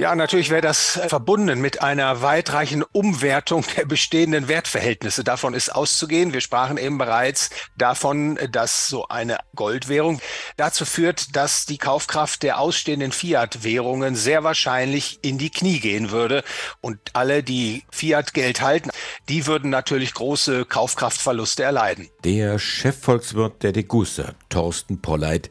[0.00, 5.24] ja, natürlich wäre das verbunden mit einer weitreichenden Umwertung der bestehenden Wertverhältnisse.
[5.24, 6.32] Davon ist auszugehen.
[6.32, 10.22] Wir sprachen eben bereits davon, dass so eine Goldwährung
[10.56, 16.44] dazu führt, dass die Kaufkraft der ausstehenden Fiat-Währungen sehr wahrscheinlich in die Knie gehen würde.
[16.80, 18.88] Und alle, die Fiat-Geld halten,
[19.28, 22.08] die würden natürlich große Kaufkraftverluste erleiden.
[22.24, 25.50] Der Chefvolkswirt der Degussa, Thorsten Polleit,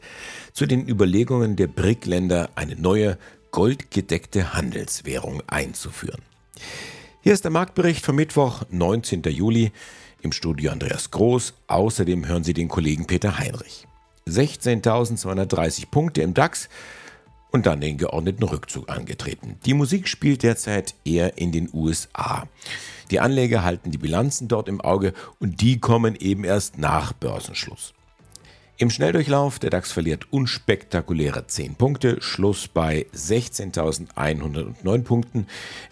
[0.52, 3.16] zu den Überlegungen der BRIC-Länder eine neue
[3.50, 6.22] goldgedeckte Handelswährung einzuführen.
[7.22, 9.22] Hier ist der Marktbericht vom Mittwoch, 19.
[9.24, 9.72] Juli.
[10.22, 11.54] Im Studio Andreas Groß.
[11.66, 13.86] Außerdem hören Sie den Kollegen Peter Heinrich.
[14.26, 16.68] 16.230 Punkte im DAX
[17.50, 19.58] und dann den geordneten Rückzug angetreten.
[19.64, 22.48] Die Musik spielt derzeit eher in den USA.
[23.10, 27.92] Die Anleger halten die Bilanzen dort im Auge und die kommen eben erst nach Börsenschluss.
[28.80, 35.46] Im Schnelldurchlauf, der DAX verliert unspektakuläre 10 Punkte, Schluss bei 16.109 Punkten.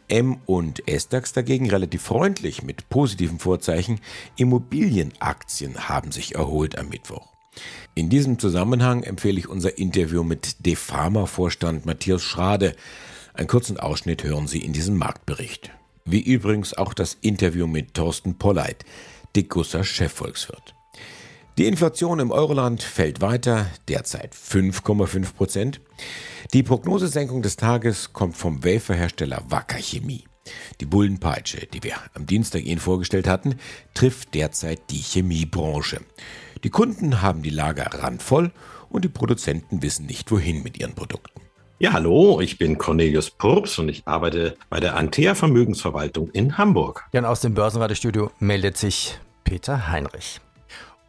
[0.08, 4.00] M und S-DAX dagegen relativ freundlich mit positiven Vorzeichen.
[4.36, 7.28] Immobilienaktien haben sich erholt am Mittwoch.
[7.95, 12.75] In diesem Zusammenhang empfehle ich unser Interview mit Defama-Vorstand Matthias Schrade.
[13.34, 15.73] Einen kurzen Ausschnitt hören Sie in diesem Marktbericht.
[16.06, 18.86] Wie übrigens auch das Interview mit Thorsten Polleit,
[19.36, 20.77] Dickusser Chefvolkswirt.
[21.59, 25.81] Die Inflation im Euroland fällt weiter, derzeit 5,5 Prozent.
[26.55, 30.23] Die Prognosesenkung des Tages kommt vom Waferhersteller Wacker Chemie.
[30.81, 33.56] Die Bullenpeitsche, die wir am Dienstag Ihnen vorgestellt hatten,
[33.92, 36.01] trifft derzeit die Chemiebranche.
[36.62, 38.53] Die Kunden haben die Lager randvoll
[38.89, 41.41] und die Produzenten wissen nicht, wohin mit ihren Produkten.
[41.81, 47.05] Ja, hallo, ich bin Cornelius Purps und ich arbeite bei der Antea Vermögensverwaltung in Hamburg.
[47.12, 50.41] Ja, und aus dem Börsenradiostudio meldet sich Peter Heinrich.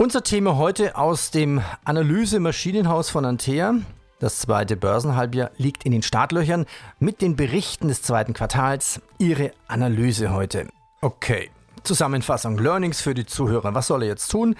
[0.02, 3.80] Unser Thema heute aus dem Analysemaschinenhaus von Antea.
[4.20, 6.68] Das zweite Börsenhalbjahr liegt in den Startlöchern
[7.00, 9.02] mit den Berichten des zweiten Quartals.
[9.18, 10.70] Ihre Analyse heute.
[11.02, 11.50] Okay,
[11.84, 13.76] Zusammenfassung, Learnings für die Zuhörer.
[13.76, 14.56] Was soll er jetzt tun?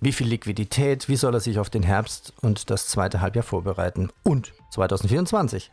[0.00, 1.08] Wie viel Liquidität?
[1.08, 4.10] Wie soll er sich auf den Herbst und das zweite Halbjahr vorbereiten?
[4.22, 5.72] Und 2024?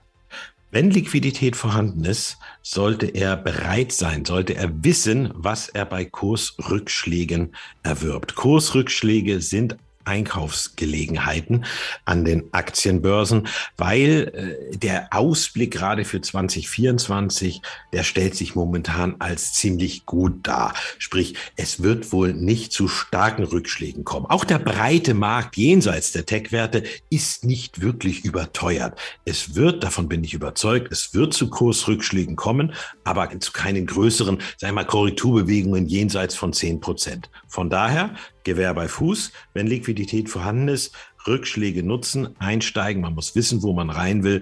[0.74, 7.54] Wenn Liquidität vorhanden ist, sollte er bereit sein, sollte er wissen, was er bei Kursrückschlägen
[7.84, 8.36] erwirbt.
[8.36, 11.66] Kursrückschläge sind Einkaufsgelegenheiten
[12.06, 13.47] an den Aktienbörsen,
[13.78, 17.62] weil äh, der Ausblick gerade für 2024,
[17.94, 20.73] der stellt sich momentan als ziemlich gut dar.
[20.97, 24.25] Sprich, es wird wohl nicht zu starken Rückschlägen kommen.
[24.28, 29.00] Auch der breite Markt jenseits der Tech-Werte ist nicht wirklich überteuert.
[29.25, 32.73] Es wird, davon bin ich überzeugt, es wird zu Kursrückschlägen kommen,
[33.03, 37.29] aber zu keinen größeren, sagen wir mal, Korrekturbewegungen jenseits von 10 Prozent.
[37.51, 40.95] Von daher Gewehr bei Fuß, wenn Liquidität vorhanden ist,
[41.28, 44.41] Rückschläge nutzen, einsteigen, man muss wissen, wo man rein will.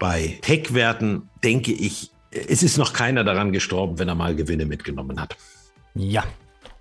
[0.00, 5.20] Bei Tech-Werten denke ich, es ist noch keiner daran gestorben, wenn er mal Gewinne mitgenommen
[5.20, 5.36] hat.
[5.94, 6.24] Ja,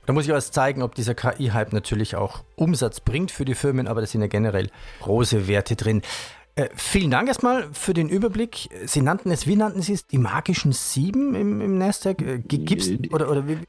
[0.08, 3.88] da muss ich was zeigen, ob dieser KI-Hype natürlich auch Umsatz bringt für die Firmen,
[3.88, 4.72] aber da sind ja generell
[5.02, 6.02] große Werte drin.
[6.56, 8.70] Äh, vielen Dank erstmal für den Überblick.
[8.86, 12.22] Sie nannten es, wie nannten Sie es, die magischen Sieben im, im Nasdaq?
[12.24, 13.60] Äh, gibt's, oder, oder wie?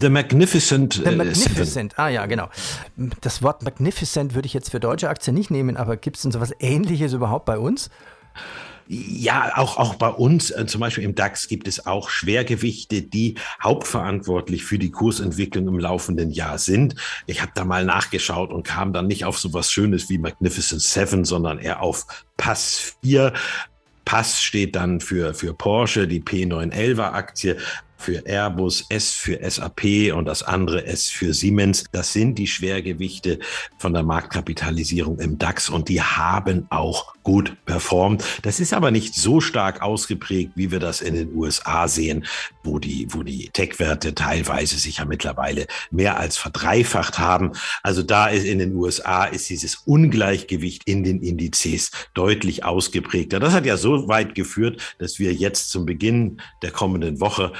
[0.00, 0.94] The Magnificent.
[0.94, 2.04] The äh, Magnificent, Seven.
[2.04, 2.48] ah ja, genau.
[3.20, 6.32] Das Wort Magnificent würde ich jetzt für deutsche Aktien nicht nehmen, aber gibt es denn
[6.32, 7.90] sowas ähnliches überhaupt bei uns?
[8.86, 13.36] Ja, auch, auch bei uns, äh, zum Beispiel im DAX, gibt es auch Schwergewichte, die
[13.62, 16.94] hauptverantwortlich für die Kursentwicklung im laufenden Jahr sind.
[17.26, 21.24] Ich habe da mal nachgeschaut und kam dann nicht auf sowas Schönes wie Magnificent Seven,
[21.24, 22.06] sondern eher auf
[22.36, 23.32] Pass 4.
[24.04, 27.56] Pass steht dann für, für Porsche, die P911er Aktie
[27.96, 31.84] für Airbus, S für SAP und das andere S für Siemens.
[31.92, 33.38] Das sind die Schwergewichte
[33.78, 38.22] von der Marktkapitalisierung im DAX und die haben auch gut performt.
[38.42, 42.24] Das ist aber nicht so stark ausgeprägt, wie wir das in den USA sehen,
[42.62, 47.52] wo die, wo die Tech-Werte teilweise sich ja mittlerweile mehr als verdreifacht haben.
[47.82, 53.40] Also da ist in den USA ist dieses Ungleichgewicht in den Indizes deutlich ausgeprägter.
[53.40, 57.52] Das hat ja so weit geführt, dass wir jetzt zum Beginn der kommenden Woche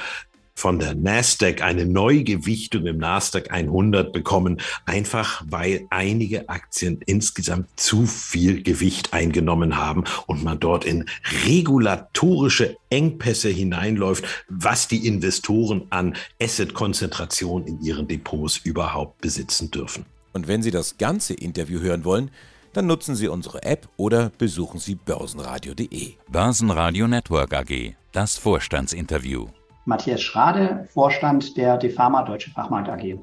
[0.55, 8.05] von der Nasdaq eine Neugewichtung im Nasdaq 100 bekommen, einfach weil einige Aktien insgesamt zu
[8.05, 11.05] viel Gewicht eingenommen haben und man dort in
[11.45, 20.05] regulatorische Engpässe hineinläuft, was die Investoren an Assetkonzentration in ihren Depots überhaupt besitzen dürfen.
[20.33, 22.31] Und wenn Sie das ganze Interview hören wollen,
[22.75, 26.15] Dann nutzen Sie unsere App oder besuchen Sie börsenradio.de.
[26.29, 27.95] Börsenradio Network AG.
[28.11, 29.47] Das Vorstandsinterview.
[29.85, 33.19] Matthias Schrade, Vorstand der DEFAMA Deutsche Fachmarkt AG.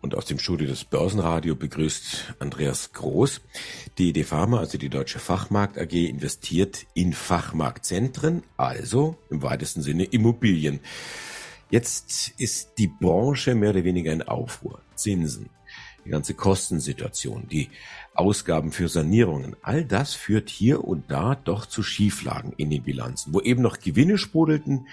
[0.00, 3.40] Und aus dem Studio des Börsenradio begrüßt Andreas Groß.
[3.96, 10.80] Die DEFAMA, also die Deutsche Fachmarkt AG, investiert in Fachmarktzentren, also im weitesten Sinne Immobilien.
[11.70, 14.80] Jetzt ist die Branche mehr oder weniger in Aufruhr.
[14.96, 15.48] Zinsen,
[16.04, 17.68] die ganze Kostensituation, die
[18.18, 23.32] Ausgaben für Sanierungen, all das führt hier und da doch zu Schieflagen in den Bilanzen.
[23.32, 24.88] Wo eben noch Gewinne sprudelten,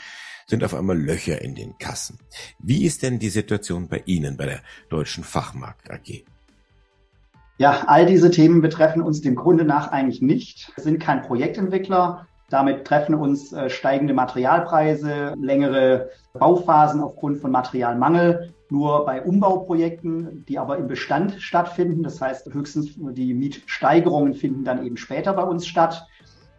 [0.45, 2.19] sind auf einmal Löcher in den Kassen.
[2.59, 6.23] Wie ist denn die Situation bei Ihnen, bei der Deutschen Fachmarkt AG?
[7.57, 10.71] Ja, all diese Themen betreffen uns dem Grunde nach eigentlich nicht.
[10.75, 12.27] Wir sind kein Projektentwickler.
[12.49, 20.59] Damit treffen uns äh, steigende Materialpreise, längere Bauphasen aufgrund von Materialmangel nur bei Umbauprojekten, die
[20.59, 22.03] aber im Bestand stattfinden.
[22.03, 26.07] Das heißt, höchstens die Mietsteigerungen finden dann eben später bei uns statt.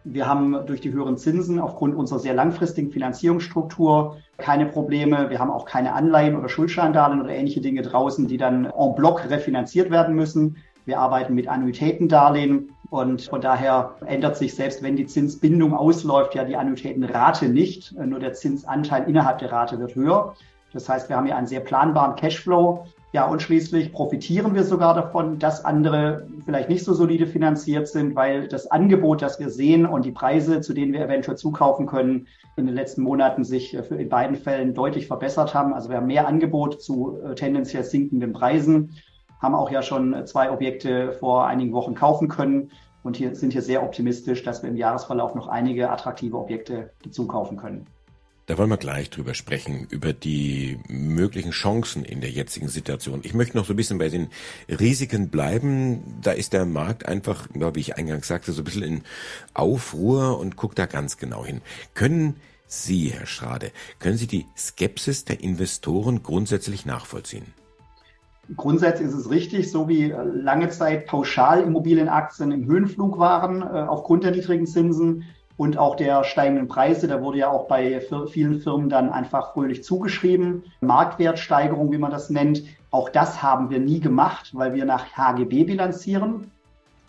[0.03, 5.29] Wir haben durch die höheren Zinsen aufgrund unserer sehr langfristigen Finanzierungsstruktur keine Probleme.
[5.29, 9.29] Wir haben auch keine Anleihen oder Schuldscheindarlehen oder ähnliche Dinge draußen, die dann en bloc
[9.29, 10.57] refinanziert werden müssen.
[10.85, 16.45] Wir arbeiten mit Annuitätendarlehen und von daher ändert sich selbst, wenn die Zinsbindung ausläuft, ja
[16.45, 17.93] die Annuitätenrate nicht.
[17.97, 20.35] Nur der Zinsanteil innerhalb der Rate wird höher.
[20.77, 24.93] Das heißt, wir haben hier einen sehr planbaren Cashflow, ja, und schließlich profitieren wir sogar
[24.93, 29.87] davon, dass andere vielleicht nicht so solide finanziert sind, weil das Angebot, das wir sehen
[29.87, 32.27] und die Preise, zu denen wir eventuell zukaufen können,
[32.57, 35.73] in den letzten Monaten sich äh, in beiden Fällen deutlich verbessert haben.
[35.73, 38.93] Also wir haben mehr Angebot zu äh, tendenziell sinkenden Preisen,
[39.41, 42.69] haben auch ja schon zwei Objekte vor einigen Wochen kaufen können
[43.01, 47.25] und hier sind hier sehr optimistisch, dass wir im Jahresverlauf noch einige attraktive Objekte dazu
[47.25, 47.87] kaufen können.
[48.47, 53.19] Da wollen wir gleich drüber sprechen, über die möglichen Chancen in der jetzigen Situation.
[53.23, 54.29] Ich möchte noch so ein bisschen bei den
[54.69, 56.17] Risiken bleiben.
[56.21, 59.01] Da ist der Markt einfach, wie ich eingangs sagte, so ein bisschen in
[59.53, 61.59] Aufruhr und guckt da ganz genau hin.
[61.93, 67.53] Können Sie, Herr Schrade, können Sie die Skepsis der Investoren grundsätzlich nachvollziehen?
[68.55, 74.23] Grundsätzlich ist es richtig, so wie lange Zeit pauschal Immobilienaktien im Höhenflug waren, äh, aufgrund
[74.23, 75.25] der niedrigen Zinsen,
[75.57, 77.07] und auch der steigenden Preise.
[77.07, 78.01] Da wurde ja auch bei
[78.31, 80.63] vielen Firmen dann einfach fröhlich zugeschrieben.
[80.81, 82.63] Marktwertsteigerung, wie man das nennt.
[82.91, 86.51] Auch das haben wir nie gemacht, weil wir nach HGB bilanzieren.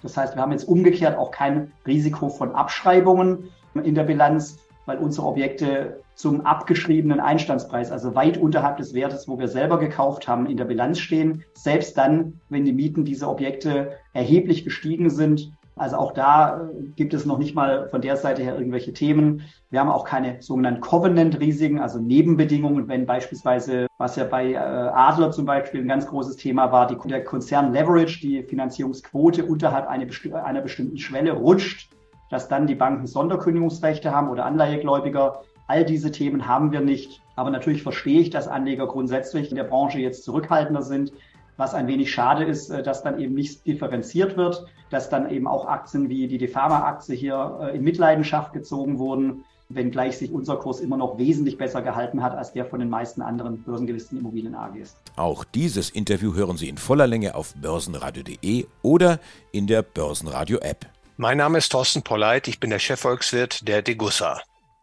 [0.03, 4.99] Das heißt, wir haben jetzt umgekehrt auch kein Risiko von Abschreibungen in der Bilanz, weil
[4.99, 10.47] unsere Objekte zum abgeschriebenen Einstandspreis, also weit unterhalb des Wertes, wo wir selber gekauft haben,
[10.47, 11.45] in der Bilanz stehen.
[11.55, 17.15] Selbst dann, wenn die Mieten dieser Objekte erheblich gestiegen sind, also auch da äh, gibt
[17.15, 19.43] es noch nicht mal von der Seite her irgendwelche Themen.
[19.71, 25.31] Wir haben auch keine sogenannten Covenant-Risiken, also Nebenbedingungen, wenn beispielsweise, was ja bei äh, Adler
[25.31, 30.33] zum Beispiel ein ganz großes Thema war, die, der Konzern-Leverage, die Finanzierungsquote unterhalb einer, besti
[30.33, 31.91] einer bestimmten Schwelle rutscht,
[32.31, 35.43] dass dann die Banken Sonderkündigungsrechte haben oder Anleihegläubiger.
[35.67, 37.23] All diese Themen haben wir nicht.
[37.37, 41.13] Aber natürlich verstehe ich, dass Anleger grundsätzlich in der Branche jetzt zurückhaltender sind
[41.59, 45.47] was ein wenig schade ist, äh, dass dann eben nicht differenziert wird, dass dann eben
[45.47, 50.81] auch Aktien wie die Defama-Aktie hier äh, in Mitleidenschaft gezogen wurden, wenngleich sich unser Kurs
[50.81, 54.97] immer noch wesentlich besser gehalten hat als der von den meisten anderen börsengelisteten Immobilien AGs.
[55.17, 59.19] Auch dieses Interview hören Sie in voller Länge auf börsenradio.de oder
[59.53, 60.87] in der Börsenradio-App.
[61.19, 64.41] Mein Name ist Thorsten Polleit, ich bin der Chefvolkswirt der Degussa.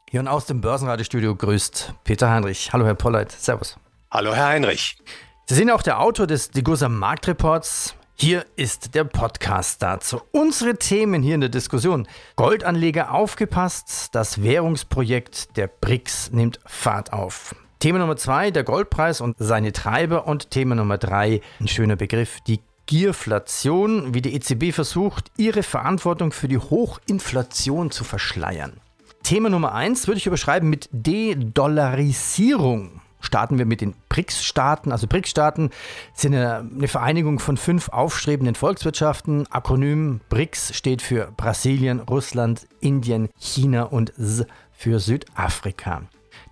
[0.10, 2.74] Hier und aus dem Börsenradiostudio grüßt Peter Heinrich.
[2.74, 3.77] Hallo Herr Polleit, Servus.
[4.12, 4.98] Hallo Herr Heinrich.
[5.47, 7.93] Sie sind auch der Autor des Degussa Marktreports.
[8.15, 10.19] Hier ist der Podcast dazu.
[10.31, 12.07] Unsere Themen hier in der Diskussion.
[12.35, 17.53] Goldanleger aufgepasst, das Währungsprojekt der BRICS nimmt Fahrt auf.
[17.77, 20.25] Thema Nummer zwei, der Goldpreis und seine Treiber.
[20.25, 26.31] Und Thema Nummer drei, ein schöner Begriff, die Gierflation, wie die EZB versucht, ihre Verantwortung
[26.31, 28.81] für die Hochinflation zu verschleiern.
[29.21, 34.91] Thema Nummer eins würde ich überschreiben mit De-Dollarisierung starten wir mit den BRICS-Staaten.
[34.91, 35.72] Also BRICS-Staaten
[36.13, 39.46] sind eine Vereinigung von fünf aufstrebenden Volkswirtschaften.
[39.51, 46.03] Akronym BRICS steht für Brasilien, Russland, Indien, China und S für Südafrika.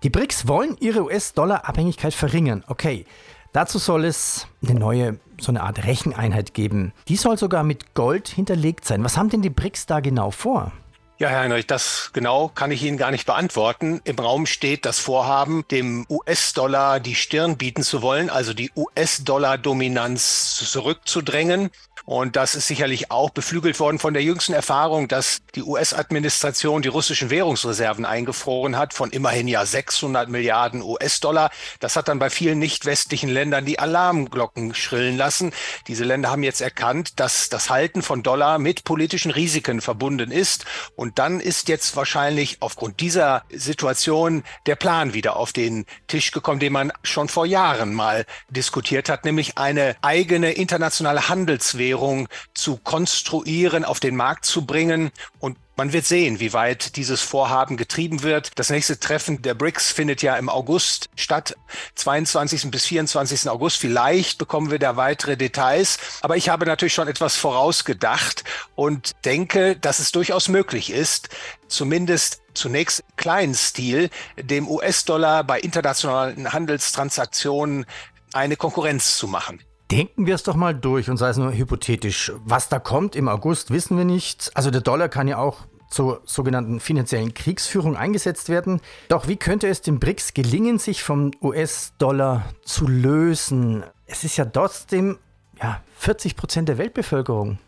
[0.02, 2.64] Die BRICS wollen ihre US-Dollar-Abhängigkeit verringern.
[2.66, 3.06] Okay,
[3.52, 6.92] dazu soll es eine neue, so eine Art Recheneinheit geben.
[7.08, 9.04] Die soll sogar mit Gold hinterlegt sein.
[9.04, 10.72] Was haben denn die BRICS da genau vor?
[11.16, 14.00] Ja, Herr Heinrich, das genau kann ich Ihnen gar nicht beantworten.
[14.02, 20.56] Im Raum steht das Vorhaben, dem US-Dollar die Stirn bieten zu wollen, also die US-Dollar-Dominanz
[20.56, 21.70] zurückzudrängen.
[22.06, 26.88] Und das ist sicherlich auch beflügelt worden von der jüngsten Erfahrung, dass die US-Administration die
[26.88, 31.50] russischen Währungsreserven eingefroren hat von immerhin ja 600 Milliarden US-Dollar.
[31.80, 35.52] Das hat dann bei vielen nicht westlichen Ländern die Alarmglocken schrillen lassen.
[35.88, 40.66] Diese Länder haben jetzt erkannt, dass das Halten von Dollar mit politischen Risiken verbunden ist.
[40.96, 46.60] Und dann ist jetzt wahrscheinlich aufgrund dieser Situation der Plan wieder auf den Tisch gekommen,
[46.60, 53.84] den man schon vor Jahren mal diskutiert hat, nämlich eine eigene internationale Handelswährung zu konstruieren,
[53.84, 58.52] auf den Markt zu bringen und man wird sehen, wie weit dieses Vorhaben getrieben wird.
[58.58, 61.56] Das nächste Treffen der BRICS findet ja im August statt,
[61.96, 62.70] 22.
[62.70, 63.48] bis 24.
[63.48, 63.78] August.
[63.78, 65.98] Vielleicht bekommen wir da weitere Details.
[66.20, 68.44] Aber ich habe natürlich schon etwas vorausgedacht
[68.76, 71.28] und denke, dass es durchaus möglich ist,
[71.66, 77.84] zumindest zunächst kleinen Stil dem US-Dollar bei internationalen Handelstransaktionen
[78.32, 79.60] eine Konkurrenz zu machen.
[79.94, 82.32] Denken wir es doch mal durch und sei es nur hypothetisch.
[82.44, 84.50] Was da kommt im August, wissen wir nicht.
[84.54, 88.80] Also der Dollar kann ja auch zur sogenannten finanziellen Kriegsführung eingesetzt werden.
[89.06, 93.84] Doch wie könnte es den BRICS gelingen, sich vom US-Dollar zu lösen?
[94.06, 95.16] Es ist ja trotzdem
[95.62, 97.58] ja, 40 Prozent der Weltbevölkerung.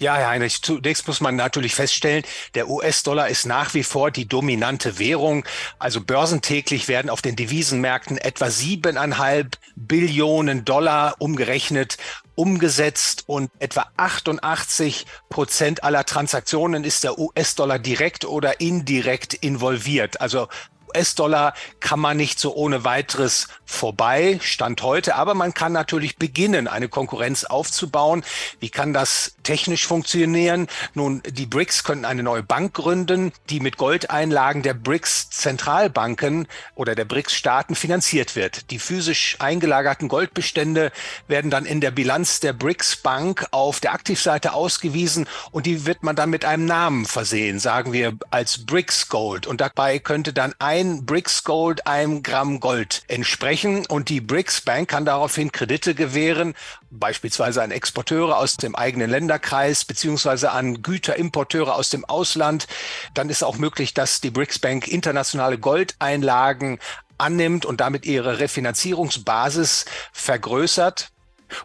[0.00, 2.24] Ja, Herr Heinrich, zunächst muss man natürlich feststellen,
[2.54, 5.44] der US-Dollar ist nach wie vor die dominante Währung.
[5.78, 11.96] Also börsentäglich werden auf den Devisenmärkten etwa siebeneinhalb Billionen Dollar umgerechnet
[12.34, 20.20] umgesetzt und etwa 88 Prozent aller Transaktionen ist der US-Dollar direkt oder indirekt involviert.
[20.20, 20.48] Also
[20.94, 26.68] US-Dollar kann man nicht so ohne weiteres vorbei, Stand heute, aber man kann natürlich beginnen,
[26.68, 28.24] eine Konkurrenz aufzubauen.
[28.60, 30.68] Wie kann das technisch funktionieren?
[30.94, 37.04] Nun, die BRICS könnten eine neue Bank gründen, die mit Goldeinlagen der BRICS-Zentralbanken oder der
[37.04, 38.70] BRICS-Staaten finanziert wird.
[38.70, 40.92] Die physisch eingelagerten Goldbestände
[41.26, 46.16] werden dann in der Bilanz der BRICS-Bank auf der Aktivseite ausgewiesen und die wird man
[46.16, 49.46] dann mit einem Namen versehen, sagen wir als BRICS Gold.
[49.46, 54.60] Und dabei könnte dann ein ein BRICS Gold einem Gramm Gold entsprechen und die BRICS
[54.60, 56.54] Bank kann daraufhin Kredite gewähren,
[56.90, 62.66] beispielsweise an Exporteure aus dem eigenen Länderkreis beziehungsweise an Güterimporteure aus dem Ausland.
[63.14, 66.78] Dann ist auch möglich, dass die BRICS Bank internationale Goldeinlagen
[67.18, 71.10] annimmt und damit ihre Refinanzierungsbasis vergrößert.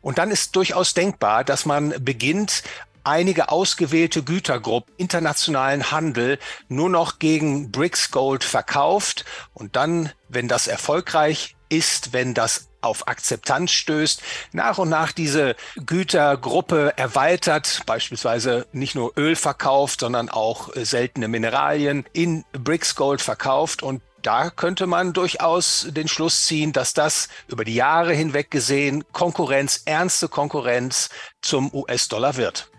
[0.01, 2.63] Und dann ist durchaus denkbar, dass man beginnt,
[3.03, 10.67] einige ausgewählte Gütergruppen internationalen Handel nur noch gegen BRICS Gold verkauft und dann, wenn das
[10.67, 14.21] erfolgreich ist, wenn das auf Akzeptanz stößt,
[14.53, 21.27] nach und nach diese Gütergruppe erweitert, beispielsweise nicht nur Öl verkauft, sondern auch äh, seltene
[21.27, 27.29] Mineralien in BRICS Gold verkauft und da könnte man durchaus den Schluss ziehen, dass das
[27.47, 31.09] über die Jahre hinweg gesehen Konkurrenz, ernste Konkurrenz
[31.41, 32.69] zum US-Dollar wird.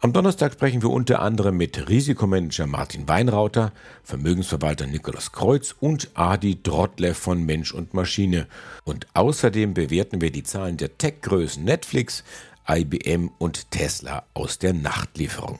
[0.00, 3.72] Am Donnerstag sprechen wir unter anderem mit Risikomanager Martin Weinrauter,
[4.04, 8.46] Vermögensverwalter Nikolaus Kreuz und Adi Drottler von Mensch und Maschine.
[8.84, 12.22] Und außerdem bewerten wir die Zahlen der Tech-Größen Netflix,
[12.68, 15.58] IBM und Tesla aus der Nachtlieferung.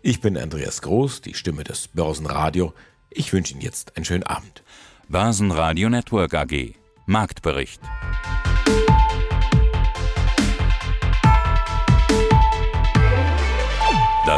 [0.00, 2.72] Ich bin Andreas Groß, die Stimme des Börsenradio.
[3.10, 4.62] Ich wünsche Ihnen jetzt einen schönen Abend.
[5.10, 7.82] Börsenradio Network AG Marktbericht.